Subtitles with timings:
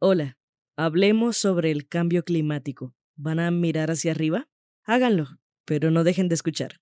[0.00, 0.38] Hola,
[0.76, 2.94] hablemos sobre el cambio climático.
[3.16, 4.48] ¿Van a mirar hacia arriba?
[4.84, 6.76] Háganlo, pero no dejen de escuchar.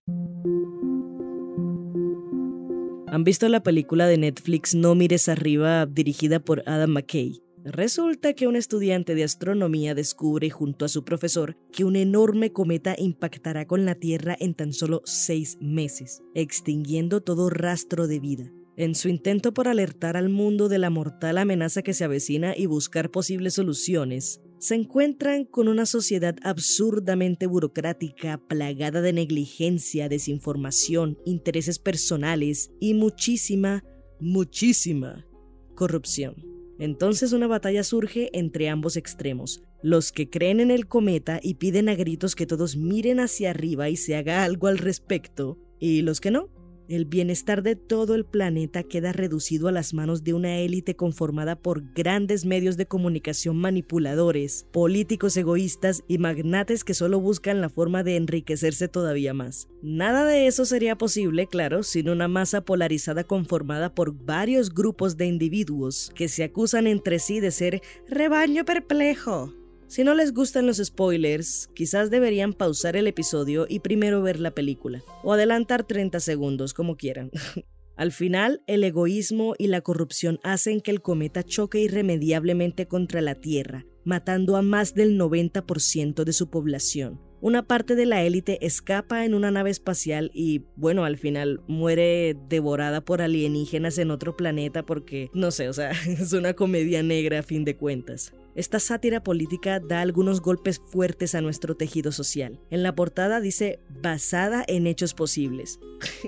[3.06, 7.40] ¿Han visto la película de Netflix No mires arriba dirigida por Adam McKay?
[7.64, 12.96] Resulta que un estudiante de astronomía descubre junto a su profesor que un enorme cometa
[12.98, 18.52] impactará con la Tierra en tan solo seis meses, extinguiendo todo rastro de vida.
[18.78, 22.66] En su intento por alertar al mundo de la mortal amenaza que se avecina y
[22.66, 31.78] buscar posibles soluciones, se encuentran con una sociedad absurdamente burocrática, plagada de negligencia, desinformación, intereses
[31.78, 33.82] personales y muchísima,
[34.20, 35.26] muchísima
[35.74, 36.34] corrupción.
[36.79, 41.88] Entonces una batalla surge entre ambos extremos, los que creen en el cometa y piden
[41.88, 46.20] a gritos que todos miren hacia arriba y se haga algo al respecto, y los
[46.20, 46.51] que no,
[46.88, 51.56] el bienestar de todo el planeta queda reducido a las manos de una élite conformada
[51.56, 58.02] por grandes medios de comunicación manipuladores, políticos egoístas y magnates que solo buscan la forma
[58.02, 59.68] de enriquecerse todavía más.
[59.82, 65.26] Nada de eso sería posible, claro, sin una masa polarizada conformada por varios grupos de
[65.26, 69.53] individuos que se acusan entre sí de ser rebaño perplejo
[69.88, 74.50] si no les gustan los spoilers, quizás deberían pausar el episodio y primero ver la
[74.50, 77.31] película, o adelantar 30 segundos, como quieran.
[77.97, 83.37] Al final, el egoísmo y la corrupción hacen que el cometa choque irremediablemente contra la
[83.37, 87.20] Tierra, matando a más del 90% de su población.
[87.41, 92.36] Una parte de la élite escapa en una nave espacial y, bueno, al final muere
[92.48, 97.38] devorada por alienígenas en otro planeta porque, no sé, o sea, es una comedia negra
[97.38, 98.32] a fin de cuentas.
[98.56, 102.58] Esta sátira política da algunos golpes fuertes a nuestro tejido social.
[102.70, 105.78] En la portada dice basada en hechos posibles.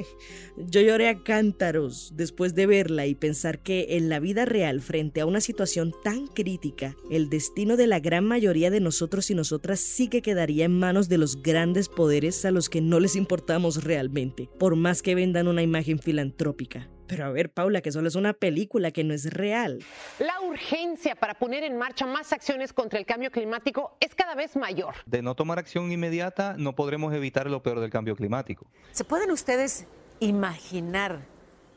[0.58, 5.22] Yo lloré a cántaros después de verla y pensar que en la vida real, frente
[5.22, 9.80] a una situación tan crítica, el destino de la gran mayoría de nosotros y nosotras
[9.80, 13.84] sí que quedaría en manos de los grandes poderes a los que no les importamos
[13.84, 16.90] realmente, por más que vendan una imagen filantrópica.
[17.08, 19.82] Pero a ver, Paula, que solo es una película, que no es real.
[20.18, 24.56] La urgencia para poner en marcha más acciones contra el cambio climático es cada vez
[24.56, 24.94] mayor.
[25.06, 28.66] De no tomar acción inmediata, no podremos evitar lo peor del cambio climático.
[28.92, 29.86] ¿Se pueden ustedes
[30.20, 31.20] imaginar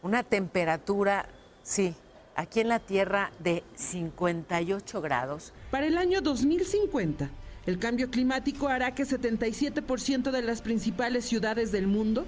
[0.02, 1.30] una temperatura,
[1.64, 1.96] sí,
[2.36, 5.54] aquí en la Tierra de 58 grados?
[5.72, 7.30] Para el año 2050.
[7.66, 12.26] El cambio climático hará que 77% de las principales ciudades del mundo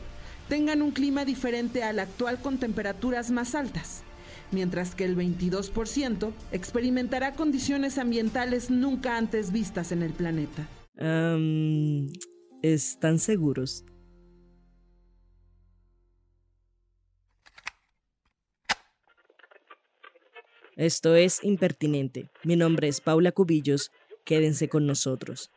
[0.48, 4.04] tengan un clima diferente al actual con temperaturas más altas,
[4.52, 10.68] mientras que el 22% experimentará condiciones ambientales nunca antes vistas en el planeta.
[12.62, 13.84] ¿Están seguros?
[20.76, 22.32] Esto es Impertinente.
[22.44, 23.92] Mi nombre es Paula Cubillos.
[24.26, 25.52] Quédense con nosotros.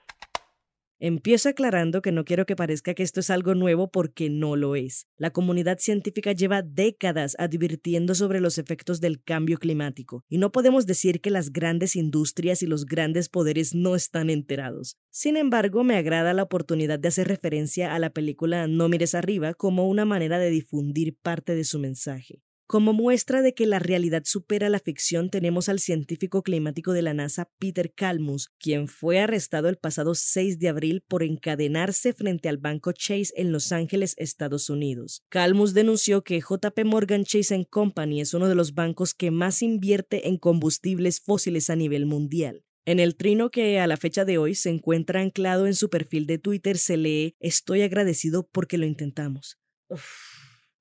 [0.99, 4.77] Empiezo aclarando que no quiero que parezca que esto es algo nuevo porque no lo
[4.77, 5.07] es.
[5.19, 10.87] La comunidad científica lleva décadas advirtiendo sobre los efectos del cambio climático, y no podemos
[10.87, 14.97] decir que las grandes industrias y los grandes poderes no están enterados.
[15.11, 19.53] Sin embargo, me agrada la oportunidad de hacer referencia a la película No mires arriba
[19.53, 22.46] como una manera de difundir parte de su mensaje.
[22.69, 27.15] Como muestra de que la realidad supera la ficción, tenemos al científico climático de la
[27.15, 32.59] NASA, Peter Kalmus, quien fue arrestado el pasado 6 de abril por encadenarse frente al
[32.59, 35.23] banco Chase en Los Ángeles, Estados Unidos.
[35.29, 40.27] Kalmus denunció que JP Morgan Chase Company es uno de los bancos que más invierte
[40.27, 42.65] en combustibles fósiles a nivel mundial.
[42.85, 46.27] En el trino que a la fecha de hoy se encuentra anclado en su perfil
[46.27, 49.57] de Twitter se lee Estoy agradecido porque lo intentamos.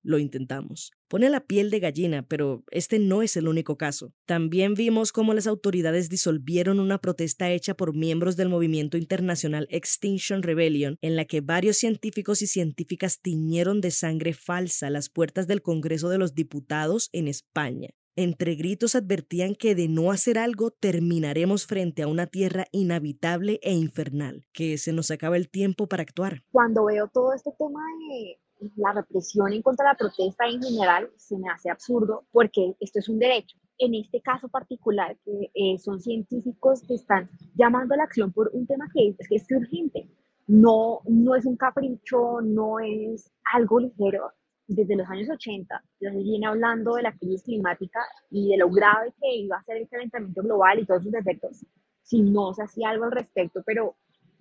[0.01, 0.91] Lo intentamos.
[1.07, 4.11] Pone la piel de gallina, pero este no es el único caso.
[4.25, 10.41] También vimos cómo las autoridades disolvieron una protesta hecha por miembros del movimiento internacional Extinction
[10.41, 15.61] Rebellion, en la que varios científicos y científicas tiñeron de sangre falsa las puertas del
[15.61, 17.89] Congreso de los Diputados en España.
[18.17, 23.73] Entre gritos advertían que de no hacer algo terminaremos frente a una tierra inhabitable e
[23.73, 26.43] infernal, que se nos acaba el tiempo para actuar.
[26.51, 28.39] Cuando veo todo este tema de
[28.75, 32.99] la represión en contra de la protesta en general se me hace absurdo porque esto
[32.99, 33.57] es un derecho.
[33.77, 38.49] en este caso particular, que eh, son científicos que están llamando a la acción por
[38.53, 40.07] un tema que es, que es urgente.
[40.47, 44.31] No, no es un capricho, no es algo ligero.
[44.67, 47.99] Desde los años 80 se viene hablando de la crisis climática
[48.31, 51.65] y de lo grave que iba a ser el calentamiento global y todos sus efectos
[52.05, 53.95] si no se hacía algo al respecto, pero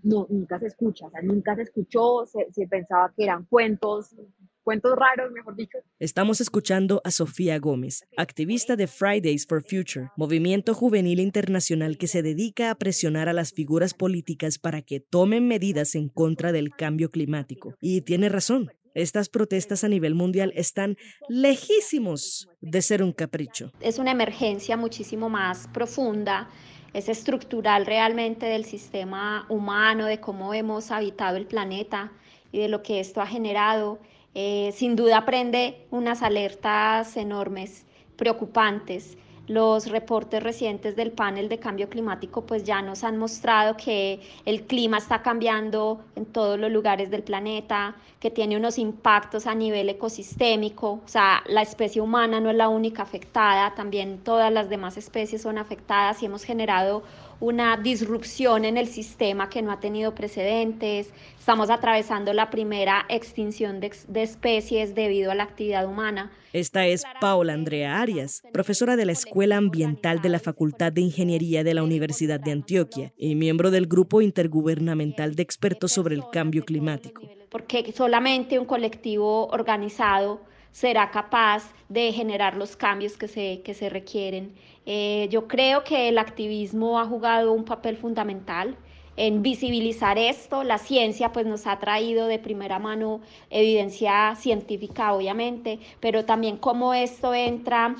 [0.04, 4.14] no, nunca se escucha, o sea, nunca se escuchó, se, se pensaba que eran cuentos,
[4.62, 5.78] cuentos raros, mejor dicho.
[5.98, 12.22] Estamos escuchando a Sofía Gómez, activista de Fridays for Future, movimiento juvenil internacional que se
[12.22, 17.10] dedica a presionar a las figuras políticas para que tomen medidas en contra del cambio
[17.10, 17.74] climático.
[17.80, 18.70] Y tiene razón.
[18.94, 20.96] Estas protestas a nivel mundial están
[21.28, 23.72] lejísimos de ser un capricho.
[23.80, 26.48] Es una emergencia muchísimo más profunda
[26.94, 32.12] es estructural realmente del sistema humano, de cómo hemos habitado el planeta
[32.52, 33.98] y de lo que esto ha generado.
[34.34, 37.84] Eh, sin duda prende unas alertas enormes,
[38.16, 39.18] preocupantes.
[39.46, 44.62] Los reportes recientes del panel de cambio climático pues ya nos han mostrado que el
[44.62, 49.90] clima está cambiando en todos los lugares del planeta, que tiene unos impactos a nivel
[49.90, 54.96] ecosistémico, o sea, la especie humana no es la única afectada, también todas las demás
[54.96, 57.02] especies son afectadas y hemos generado
[57.40, 61.12] una disrupción en el sistema que no ha tenido precedentes.
[61.38, 66.32] Estamos atravesando la primera extinción de, de, especies debido a la actividad humana.
[66.52, 71.64] Esta es Paola Andrea Arias, profesora de la Escuela Ambiental de la Facultad de Ingeniería
[71.64, 76.64] de la Universidad de Antioquia y miembro del Grupo Intergubernamental de Expertos sobre el Cambio
[76.64, 77.22] Climático.
[77.50, 80.40] Porque solamente un colectivo organizado
[80.74, 84.56] será capaz de generar los cambios que se, que se requieren.
[84.86, 88.76] Eh, yo creo que el activismo ha jugado un papel fundamental
[89.16, 90.64] en visibilizar esto.
[90.64, 96.92] La ciencia pues nos ha traído de primera mano evidencia científica, obviamente, pero también cómo
[96.92, 97.94] esto entra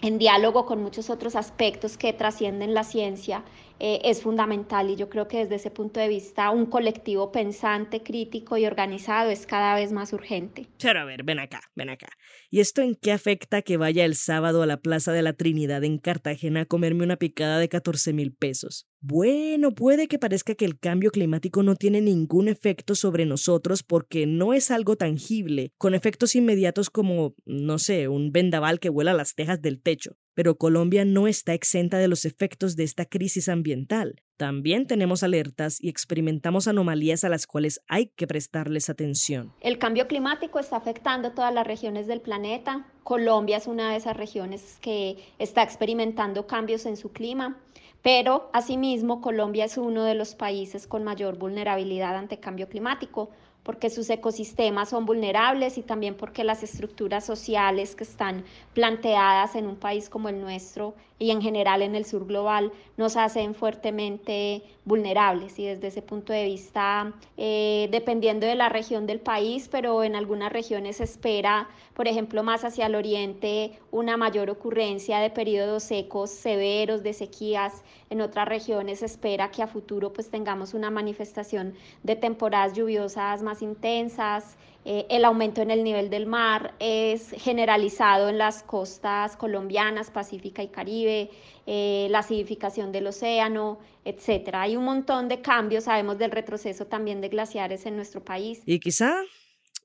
[0.00, 3.44] en diálogo con muchos otros aspectos que trascienden la ciencia
[3.80, 8.02] eh, es fundamental y yo creo que desde ese punto de vista un colectivo pensante,
[8.02, 10.66] crítico y organizado es cada vez más urgente.
[10.80, 12.08] Pero a ver, ven acá, ven acá.
[12.50, 15.82] ¿Y esto en qué afecta que vaya el sábado a la Plaza de la Trinidad
[15.84, 18.86] en Cartagena a comerme una picada de 14 mil pesos?
[19.00, 24.26] Bueno, puede que parezca que el cambio climático no tiene ningún efecto sobre nosotros porque
[24.26, 29.34] no es algo tangible, con efectos inmediatos como, no sé, un vendaval que vuela las
[29.34, 30.16] tejas del techo.
[30.34, 34.20] Pero Colombia no está exenta de los efectos de esta crisis ambiental.
[34.36, 39.52] También tenemos alertas y experimentamos anomalías a las cuales hay que prestarles atención.
[39.60, 42.86] El cambio climático está afectando todas las regiones del planeta.
[43.04, 47.60] Colombia es una de esas regiones que está experimentando cambios en su clima.
[48.02, 53.30] Pero asimismo, Colombia es uno de los países con mayor vulnerabilidad ante cambio climático
[53.64, 58.44] porque sus ecosistemas son vulnerables y también porque las estructuras sociales que están
[58.74, 63.16] planteadas en un país como el nuestro y en general en el sur global nos
[63.16, 69.20] hacen fuertemente vulnerables y desde ese punto de vista, eh, dependiendo de la región del
[69.20, 74.50] país, pero en algunas regiones se espera, por ejemplo, más hacia el oriente, una mayor
[74.50, 77.82] ocurrencia de periodos secos severos, de sequías.
[78.10, 83.42] En otras regiones se espera que a futuro pues tengamos una manifestación de temporadas lluviosas
[83.42, 84.56] más intensas.
[84.84, 90.62] Eh, el aumento en el nivel del mar es generalizado en las costas colombianas, Pacífica
[90.62, 91.30] y Caribe,
[91.66, 94.62] eh, la acidificación del océano, etcétera.
[94.62, 98.62] Hay un montón de cambios, sabemos del retroceso también de glaciares en nuestro país.
[98.66, 99.22] Y quizá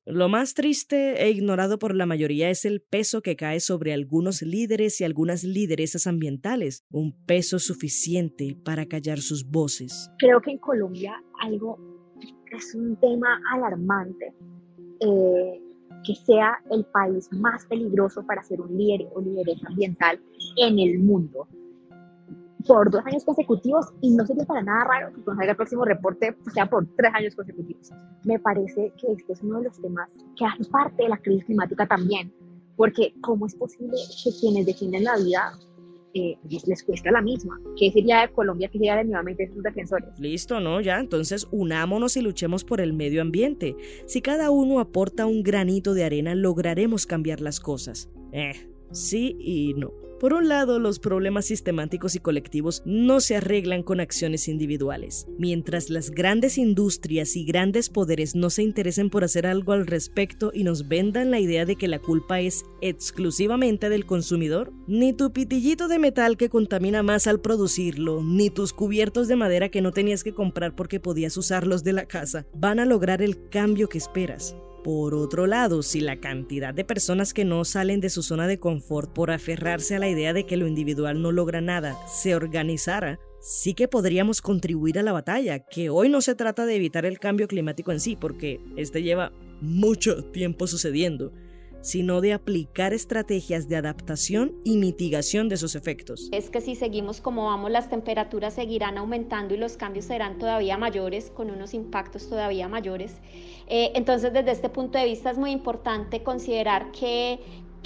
[0.05, 4.41] lo más triste e ignorado por la mayoría es el peso que cae sobre algunos
[4.41, 10.09] líderes y algunas lideresas ambientales, un peso suficiente para callar sus voces.
[10.17, 11.77] Creo que en Colombia algo
[12.51, 14.33] es un tema alarmante
[15.01, 15.61] eh,
[16.03, 20.19] que sea el país más peligroso para ser un líder o lideresa ambiental
[20.57, 21.47] en el mundo
[22.67, 25.85] por dos años consecutivos y no sería para nada raro que cuando salga el próximo
[25.85, 27.89] reporte pues, sea por tres años consecutivos.
[28.25, 31.45] Me parece que este es uno de los temas que hace parte de la crisis
[31.45, 32.33] climática también,
[32.75, 35.53] porque ¿cómo es posible que quienes defienden la vida
[36.13, 37.59] eh, les cuesta la misma.
[37.77, 38.67] ¿Qué sería de Colombia?
[38.67, 40.09] ¿Qué sería de nuevamente sus defensores?
[40.19, 40.81] Listo, ¿no?
[40.81, 43.75] Ya, entonces unámonos y luchemos por el medio ambiente.
[44.05, 48.09] Si cada uno aporta un granito de arena, lograremos cambiar las cosas.
[48.31, 48.53] Eh,
[48.91, 49.91] sí y no.
[50.19, 55.27] Por un lado, los problemas sistemáticos y colectivos no se arreglan con acciones individuales.
[55.37, 60.51] Mientras las grandes industrias y grandes poderes no se interesen por hacer algo al respecto
[60.53, 65.31] y nos vendan la idea de que la culpa es exclusivamente del consumidor, ni tu
[65.31, 69.93] pitillito de metal que contamina más al producirlo, ni tus cubiertos de madera que no
[69.93, 73.97] tenías que comprar porque podías usarlos de la casa, van a lograr el cambio que
[73.97, 74.53] esperas.
[74.83, 78.59] Por otro lado, si la cantidad de personas que no salen de su zona de
[78.59, 83.19] confort por aferrarse a la idea de que lo individual no logra nada se organizara,
[83.41, 87.19] sí que podríamos contribuir a la batalla, que hoy no se trata de evitar el
[87.19, 91.33] cambio climático en sí, porque este lleva mucho tiempo sucediendo,
[91.81, 96.29] sino de aplicar estrategias de adaptación y mitigación de sus efectos.
[96.31, 100.77] Es que si seguimos como vamos, las temperaturas seguirán aumentando y los cambios serán todavía
[100.77, 103.15] mayores, con unos impactos todavía mayores.
[103.67, 107.39] Eh, entonces, desde este punto de vista es muy importante considerar que,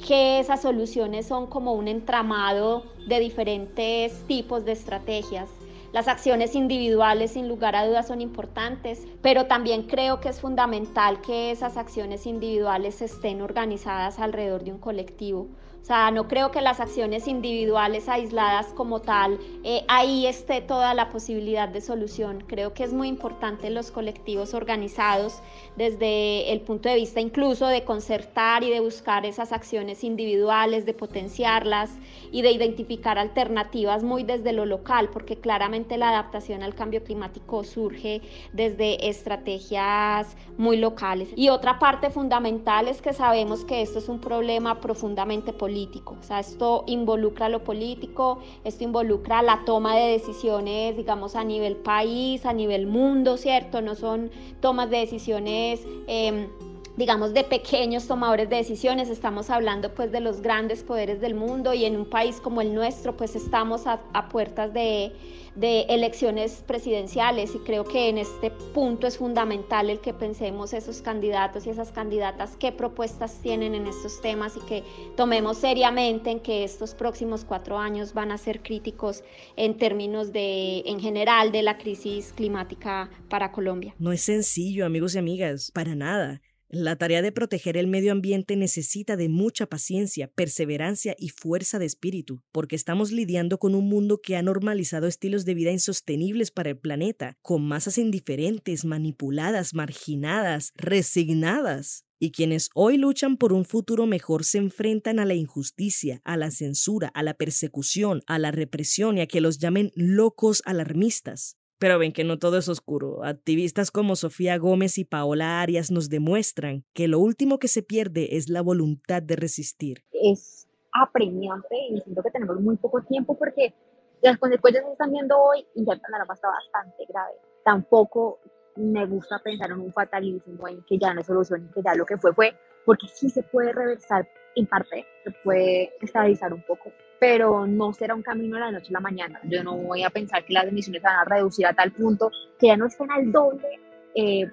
[0.07, 5.49] que esas soluciones son como un entramado de diferentes tipos de estrategias
[5.93, 11.21] las acciones individuales sin lugar a dudas son importantes, pero también creo que es fundamental
[11.21, 15.49] que esas acciones individuales estén organizadas alrededor de un colectivo.
[15.83, 20.93] O sea, no creo que las acciones individuales aisladas como tal, eh, ahí esté toda
[20.93, 22.41] la posibilidad de solución.
[22.47, 25.41] Creo que es muy importante los colectivos organizados
[25.75, 30.93] desde el punto de vista incluso de concertar y de buscar esas acciones individuales, de
[30.93, 31.91] potenciarlas
[32.31, 37.65] y de identificar alternativas muy desde lo local, porque claramente la adaptación al cambio climático
[37.65, 38.21] surge
[38.53, 41.27] desde estrategias muy locales.
[41.35, 46.23] Y otra parte fundamental es que sabemos que esto es un problema profundamente político o
[46.23, 52.45] sea, esto involucra lo político, esto involucra la toma de decisiones, digamos, a nivel país,
[52.45, 53.81] a nivel mundo, ¿cierto?
[53.81, 55.85] No son tomas de decisiones...
[56.07, 56.47] Em,
[56.95, 61.73] digamos, de pequeños tomadores de decisiones, estamos hablando pues de los grandes poderes del mundo
[61.73, 65.11] y en un país como el nuestro pues estamos a, puertas de,
[65.55, 71.01] de, elecciones presidenciales y creo que en este punto es fundamental el que pensemos esos
[71.01, 74.83] candidatos y esas candidatas qué propuestas tienen en estos temas y que
[75.17, 79.23] tomemos seriamente en que estos próximos cuatro años van a ser críticos
[79.55, 83.95] en términos de, en general, de la crisis climática para Colombia.
[83.97, 86.41] No es sencillo, amigos y amigas, para nada.
[86.75, 91.85] La tarea de proteger el medio ambiente necesita de mucha paciencia, perseverancia y fuerza de
[91.85, 96.71] espíritu, porque estamos lidiando con un mundo que ha normalizado estilos de vida insostenibles para
[96.71, 102.05] el planeta, con masas indiferentes, manipuladas, marginadas, resignadas.
[102.17, 106.49] Y quienes hoy luchan por un futuro mejor se enfrentan a la injusticia, a la
[106.49, 111.55] censura, a la persecución, a la represión y a que los llamen locos alarmistas.
[111.83, 113.25] Pero ven que no todo es oscuro.
[113.25, 118.37] Activistas como Sofía Gómez y Paola Arias nos demuestran que lo último que se pierde
[118.37, 120.05] es la voluntad de resistir.
[120.13, 123.73] Es apremiante y siento que tenemos muy poco tiempo porque
[124.21, 127.33] las consecuencias se están viendo hoy y ya el panorama está bastante grave.
[127.65, 128.39] Tampoco
[128.75, 132.17] me gusta pensar en un fatalismo en que ya no y que ya lo que
[132.17, 137.65] fue fue, porque sí se puede reversar en parte, se puede estabilizar un poco, pero
[137.65, 139.39] no será un camino de la noche a la mañana.
[139.45, 142.67] Yo no voy a pensar que las emisiones van a reducir a tal punto que
[142.67, 143.79] ya no estén al doble
[144.15, 144.47] eh,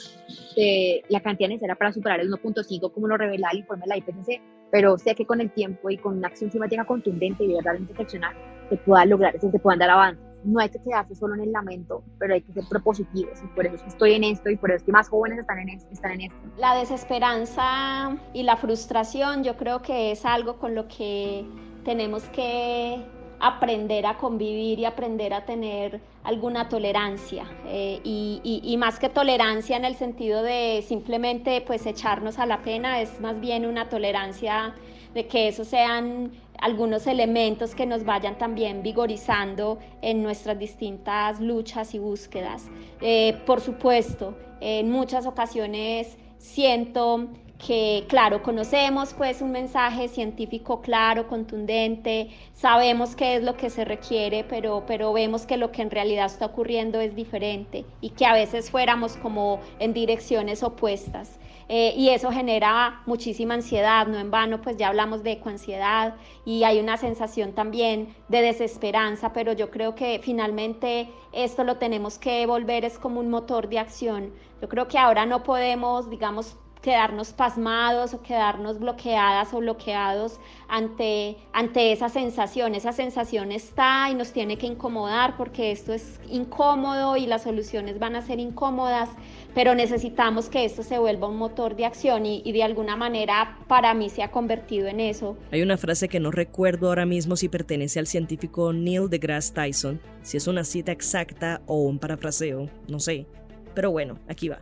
[0.56, 3.96] de la cantidad necesaria para superar el 1.5 como lo revela el informe de la
[3.98, 7.92] IPCC, pero sé que con el tiempo y con una acción climática contundente y verdaderamente
[7.92, 8.34] excepcional
[8.68, 10.29] se pueda lograr, se puedan dar avances.
[10.44, 13.66] No hay que quedarse solo en el lamento, pero hay que ser propositivos y por
[13.66, 16.38] eso estoy en esto y por eso es que más jóvenes están en, esto.
[16.56, 21.44] La desesperanza y la frustración yo creo que es algo con lo que
[21.84, 23.04] tenemos que
[23.40, 29.84] aprender a convivir y aprender a tener alguna tolerancia eh, y, más que tolerancia en
[29.84, 34.74] el sentido de simplemente pues echarnos a la pena es más bien una tolerancia
[35.14, 36.30] de que esos sean
[36.60, 42.68] algunos elementos que nos vayan también vigorizando en nuestras distintas luchas y búsquedas.
[43.00, 47.28] Eh, por supuesto, en muchas ocasiones siento
[47.66, 53.84] que, claro, conocemos pues un mensaje científico claro, contundente, sabemos qué es lo que se
[53.84, 58.24] requiere, pero, pero vemos que lo que en realidad está ocurriendo es diferente y que
[58.24, 61.38] a veces fuéramos como en direcciones opuestas.
[61.72, 66.64] Eh, y eso genera muchísima ansiedad, no en vano, pues ya hablamos de ecoansiedad y
[66.64, 72.44] hay una sensación también de desesperanza, pero yo creo que finalmente esto lo tenemos que
[72.44, 74.32] volver es como un motor de acción.
[74.60, 81.36] Yo creo que ahora no podemos, digamos, quedarnos pasmados o quedarnos bloqueadas o bloqueados ante,
[81.52, 82.74] ante esa sensación.
[82.74, 87.98] Esa sensación está y nos tiene que incomodar porque esto es incómodo y las soluciones
[87.98, 89.10] van a ser incómodas,
[89.54, 93.58] pero necesitamos que esto se vuelva un motor de acción y, y de alguna manera
[93.68, 95.36] para mí se ha convertido en eso.
[95.50, 100.00] Hay una frase que no recuerdo ahora mismo si pertenece al científico Neil deGrasse Tyson,
[100.22, 103.26] si es una cita exacta o un parafraseo, no sé.
[103.74, 104.60] Pero bueno, aquí va.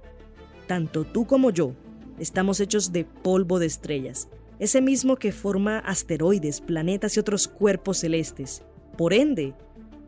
[0.67, 1.73] Tanto tú como yo
[2.19, 7.99] Estamos hechos de polvo de estrellas, ese mismo que forma asteroides, planetas y otros cuerpos
[7.99, 8.63] celestes.
[8.97, 9.55] Por ende,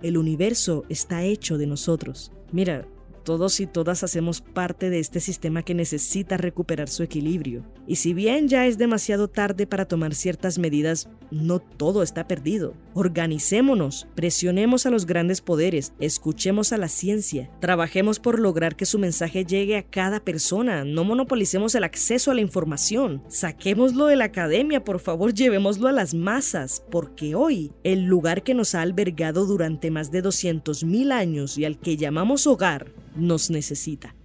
[0.02, 2.32] el universo está hecho de nosotros.
[2.52, 2.86] Mira,
[3.30, 7.64] Todos y todas hacemos parte de este sistema que necesita recuperar su equilibrio.
[7.86, 12.74] Y si bien ya es demasiado tarde para tomar ciertas medidas, no todo está perdido.
[12.92, 18.98] Organicémonos, presionemos a los grandes poderes, escuchemos a la ciencia, trabajemos por lograr que su
[18.98, 24.24] mensaje llegue a cada persona, no monopolicemos el acceso a la información, saquémoslo de la
[24.24, 29.46] academia, por favor, llevémoslo a las masas, porque hoy el lugar que nos ha albergado
[29.46, 34.16] durante más de 200.000 años y al que llamamos hogar, nos necesita.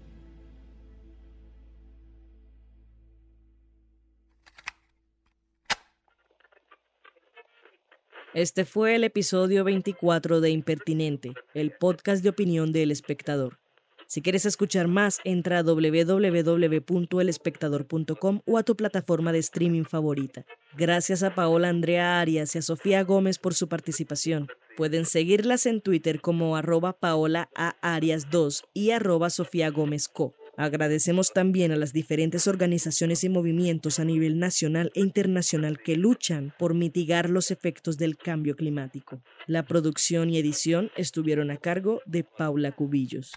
[8.34, 13.60] Este fue el episodio 24 de Impertinente, el podcast de opinión del espectador.
[14.08, 20.46] Si quieres escuchar más, entra a www.elespectador.com o a tu plataforma de streaming favorita.
[20.78, 24.50] Gracias a Paola Andrea Arias y a Sofía Gómez por su participación.
[24.76, 30.34] Pueden seguirlas en Twitter como arroba paola a arias 2 y arroba Sofía Gómez Co.
[30.58, 36.54] Agradecemos también a las diferentes organizaciones y movimientos a nivel nacional e internacional que luchan
[36.60, 39.22] por mitigar los efectos del cambio climático.
[39.48, 43.32] La producción y edición estuvieron a cargo de Paula Cubillos.